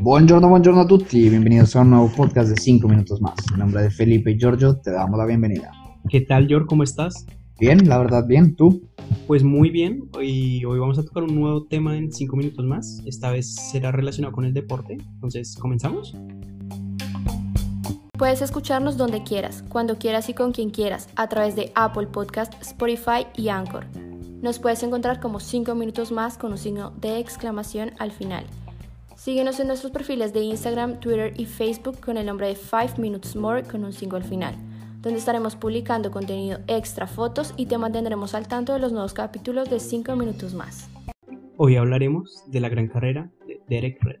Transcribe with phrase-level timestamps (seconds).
[0.00, 3.34] Buongiorno, buongiorno a tutti y bienvenidos a un nuevo podcast de 5 minutos más.
[3.52, 5.72] En nombre de Felipe y Giorgio te damos la bienvenida.
[6.08, 6.66] ¿Qué tal, Gior?
[6.66, 7.26] ¿Cómo estás?
[7.58, 8.54] Bien, la verdad, bien.
[8.54, 8.88] ¿Tú?
[9.26, 10.08] Pues muy bien.
[10.16, 13.02] Hoy, hoy vamos a tocar un nuevo tema en 5 minutos más.
[13.06, 14.98] Esta vez será relacionado con el deporte.
[15.14, 16.14] Entonces, ¿comenzamos?
[18.16, 22.54] Puedes escucharnos donde quieras, cuando quieras y con quien quieras, a través de Apple Podcast,
[22.62, 23.86] Spotify y Anchor.
[24.42, 28.44] Nos puedes encontrar como 5 minutos más con un signo de exclamación al final.
[29.18, 33.34] Síguenos en nuestros perfiles de Instagram, Twitter y Facebook con el nombre de 5 Minutes
[33.34, 34.54] More con un signo al final,
[35.00, 39.68] donde estaremos publicando contenido extra, fotos y te mantendremos al tanto de los nuevos capítulos
[39.70, 40.88] de 5 minutos más.
[41.56, 44.20] Hoy hablaremos de la gran carrera de Derek Red.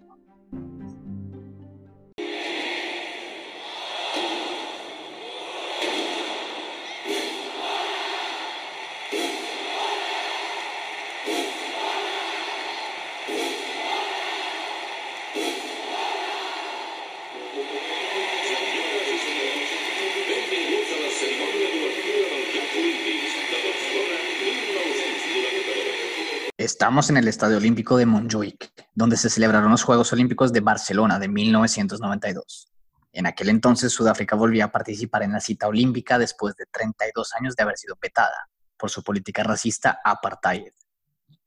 [26.68, 31.18] Estamos en el Estadio Olímpico de Montjuic, donde se celebraron los Juegos Olímpicos de Barcelona
[31.18, 32.70] de 1992.
[33.10, 37.56] En aquel entonces Sudáfrica volvía a participar en la cita olímpica después de 32 años
[37.56, 40.72] de haber sido petada por su política racista apartheid.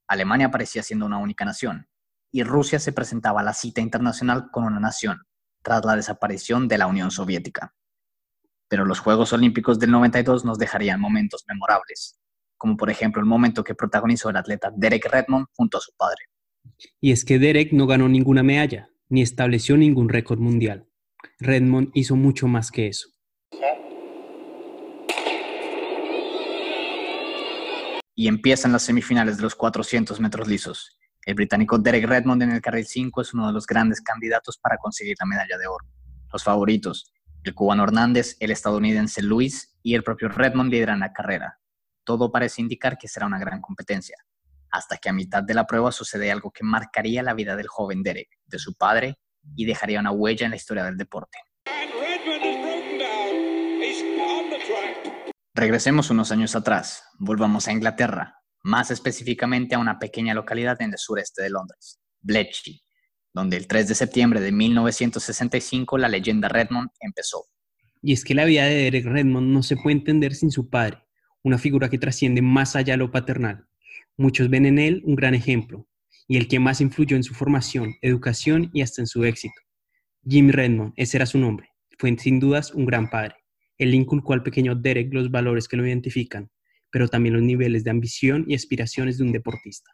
[0.07, 1.87] Alemania parecía siendo una única nación
[2.31, 5.21] y Rusia se presentaba a la cita internacional con una nación
[5.61, 7.75] tras la desaparición de la Unión Soviética.
[8.67, 12.19] Pero los Juegos Olímpicos del 92 nos dejarían momentos memorables,
[12.61, 16.25] como por ejemplo el momento que protagonizó el atleta Derek Redmond junto a su padre.
[16.99, 20.87] Y es que Derek no ganó ninguna medalla, ni estableció ningún récord mundial.
[21.39, 23.09] Redmond hizo mucho más que eso.
[28.13, 30.99] Y empiezan las semifinales de los 400 metros lisos.
[31.25, 34.77] El británico Derek Redmond en el carril 5 es uno de los grandes candidatos para
[34.77, 35.87] conseguir la medalla de oro.
[36.31, 37.11] Los favoritos,
[37.43, 41.57] el cubano Hernández, el estadounidense Luis y el propio Redmond lideran la carrera,
[42.03, 44.17] todo parece indicar que será una gran competencia,
[44.69, 48.03] hasta que a mitad de la prueba sucede algo que marcaría la vida del joven
[48.03, 49.19] Derek, de su padre,
[49.55, 51.37] y dejaría una huella en la historia del deporte.
[55.53, 60.97] Regresemos unos años atrás, volvamos a Inglaterra, más específicamente a una pequeña localidad en el
[60.97, 62.81] sureste de Londres, Bletchley,
[63.33, 67.45] donde el 3 de septiembre de 1965 la leyenda Redmond empezó.
[68.01, 71.05] Y es que la vida de Derek Redmond no se puede entender sin su padre,
[71.43, 73.67] una figura que trasciende más allá de lo paternal.
[74.17, 75.87] Muchos ven en él un gran ejemplo
[76.27, 79.59] y el que más influyó en su formación, educación y hasta en su éxito.
[80.27, 83.35] Jim Redmond, ese era su nombre, fue sin dudas un gran padre.
[83.77, 86.51] Él inculcó al pequeño Derek los valores que lo identifican,
[86.91, 89.91] pero también los niveles de ambición y aspiraciones de un deportista.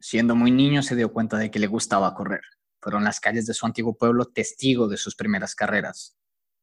[0.00, 2.40] Siendo muy niño se dio cuenta de que le gustaba correr.
[2.80, 6.16] Fueron las calles de su antiguo pueblo testigo de sus primeras carreras.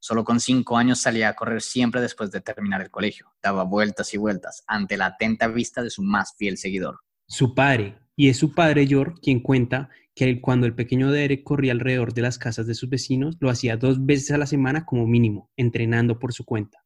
[0.06, 3.34] Solo con cinco años salía a correr siempre después de terminar el colegio.
[3.42, 7.00] Daba vueltas y vueltas ante la atenta vista de su más fiel seguidor.
[7.28, 11.72] Su padre, y es su padre George quien cuenta que cuando el pequeño Derek corría
[11.72, 15.08] alrededor de las casas de sus vecinos, lo hacía dos veces a la semana como
[15.08, 16.86] mínimo, entrenando por su cuenta.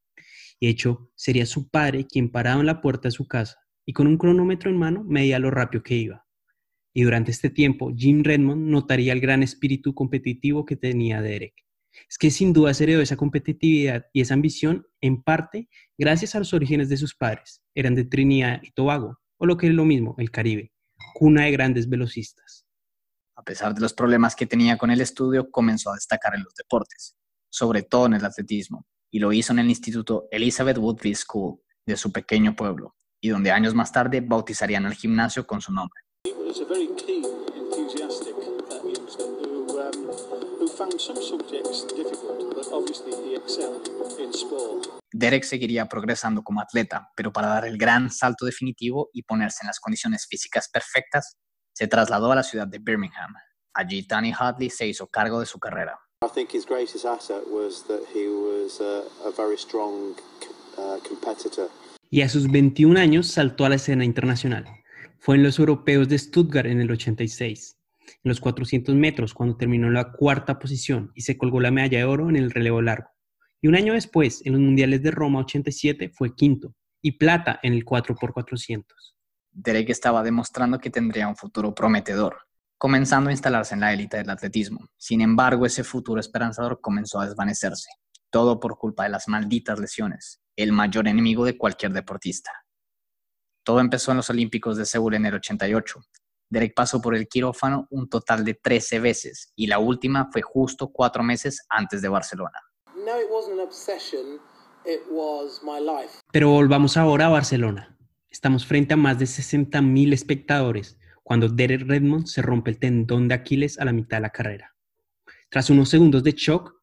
[0.61, 4.07] De hecho, sería su padre quien paraba en la puerta de su casa y con
[4.07, 6.25] un cronómetro en mano medía lo rápido que iba.
[6.93, 11.65] Y durante este tiempo, Jim Redmond notaría el gran espíritu competitivo que tenía Derek
[12.07, 16.39] es que sin duda se heredó esa competitividad y esa ambición en parte gracias a
[16.39, 17.61] los orígenes de sus padres.
[17.75, 20.71] Eran de Trinidad y Tobago, o lo que es lo mismo, el Caribe,
[21.15, 22.65] cuna de grandes velocistas.
[23.35, 26.53] A pesar de los problemas que tenía con el estudio, comenzó a destacar en los
[26.53, 27.15] deportes,
[27.49, 31.95] sobre todo en el atletismo, y lo hizo en el Instituto Elizabeth Woodley School de
[31.95, 36.01] su pequeño pueblo, y donde años más tarde bautizarían el gimnasio con su nombre.
[45.11, 49.67] Derek seguiría progresando como atleta, pero para dar el gran salto definitivo y ponerse en
[49.67, 51.37] las condiciones físicas perfectas,
[51.73, 53.33] se trasladó a la ciudad de Birmingham.
[53.73, 55.99] Allí Tony Hadley se hizo cargo de su carrera.
[62.09, 64.65] Y a sus 21 años saltó a la escena internacional.
[65.19, 67.78] Fue en los europeos de Stuttgart en el 86
[68.23, 71.99] en los 400 metros cuando terminó en la cuarta posición y se colgó la medalla
[71.99, 73.09] de oro en el relevo largo.
[73.61, 77.73] Y un año después, en los Mundiales de Roma 87, fue quinto y plata en
[77.73, 78.85] el 4x400.
[79.51, 82.37] Derek estaba demostrando que tendría un futuro prometedor,
[82.77, 84.87] comenzando a instalarse en la élite del atletismo.
[84.97, 87.89] Sin embargo, ese futuro esperanzador comenzó a desvanecerse,
[88.29, 92.51] todo por culpa de las malditas lesiones, el mayor enemigo de cualquier deportista.
[93.63, 95.99] Todo empezó en los Olímpicos de Seúl en el 88,
[96.49, 100.91] Derek pasó por el quirófano un total de 13 veces y la última fue justo
[100.91, 102.59] cuatro meses antes de Barcelona.
[106.31, 107.97] Pero volvamos ahora a Barcelona.
[108.29, 113.35] Estamos frente a más de 60.000 espectadores cuando Derek Redmond se rompe el tendón de
[113.35, 114.75] Aquiles a la mitad de la carrera.
[115.49, 116.73] Tras unos segundos de shock,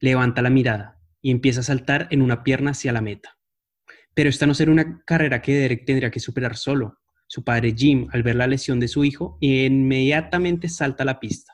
[0.00, 3.38] levanta la mirada y empieza a saltar en una pierna hacia la meta.
[4.14, 6.98] Pero esta no será una carrera que Derek tendría que superar solo.
[7.30, 11.52] Su padre Jim, al ver la lesión de su hijo, inmediatamente salta a la pista.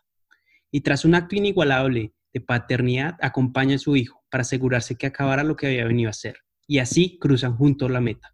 [0.71, 5.43] Y tras un acto inigualable de paternidad, acompaña a su hijo para asegurarse que acabara
[5.43, 6.37] lo que había venido a hacer.
[6.69, 8.33] Y así cruzan juntos la meta.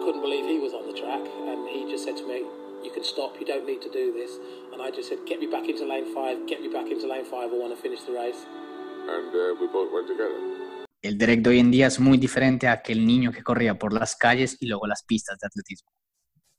[0.00, 2.42] couldn't believe he was on the track, and he just said to me,
[2.82, 3.38] "You can stop.
[3.38, 4.40] You don't need to do this."
[4.72, 6.46] And I just said, "Get me back into lane five.
[6.46, 7.52] Get me back into lane five.
[7.52, 8.46] I want to finish the race."
[9.10, 10.86] Uh.
[11.02, 13.92] El Derek de hoy en día es muy diferente a aquel niño que corría por
[13.92, 15.90] las calles y luego las pistas de atletismo.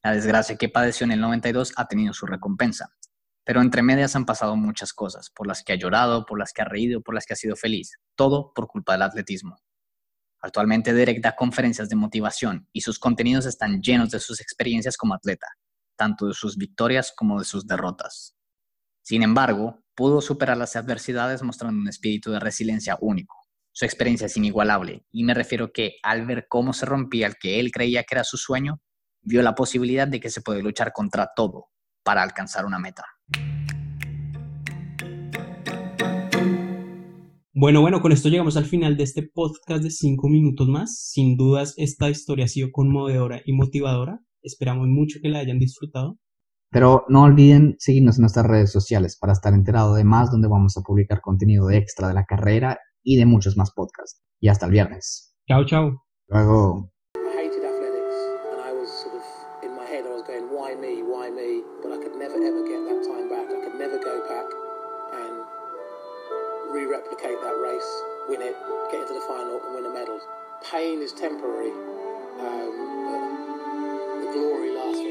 [0.03, 2.94] La desgracia que padeció en el 92 ha tenido su recompensa,
[3.45, 6.62] pero entre medias han pasado muchas cosas, por las que ha llorado, por las que
[6.62, 9.57] ha reído, por las que ha sido feliz, todo por culpa del atletismo.
[10.42, 15.13] Actualmente Derek da conferencias de motivación y sus contenidos están llenos de sus experiencias como
[15.13, 15.48] atleta,
[15.95, 18.36] tanto de sus victorias como de sus derrotas.
[19.03, 23.35] Sin embargo, pudo superar las adversidades mostrando un espíritu de resiliencia único.
[23.73, 27.59] Su experiencia es inigualable y me refiero que al ver cómo se rompía el que
[27.59, 28.81] él creía que era su sueño,
[29.21, 31.67] vio la posibilidad de que se puede luchar contra todo
[32.03, 33.05] para alcanzar una meta.
[37.53, 40.97] Bueno, bueno, con esto llegamos al final de este podcast de cinco minutos más.
[41.11, 44.19] Sin dudas, esta historia ha sido conmovedora y motivadora.
[44.41, 46.17] Esperamos mucho que la hayan disfrutado.
[46.71, 50.77] Pero no olviden seguirnos en nuestras redes sociales para estar enterado de más donde vamos
[50.77, 54.21] a publicar contenido extra de la carrera y de muchos más podcasts.
[54.39, 55.35] Y hasta el viernes.
[55.47, 56.01] Chao, chao.
[56.27, 56.91] Luego.
[66.71, 68.56] re-replicate that race, win it,
[68.91, 70.19] get into the final and win a medal.
[70.71, 71.71] Pain is temporary,
[72.39, 72.74] um,
[74.15, 75.11] but the glory lasts.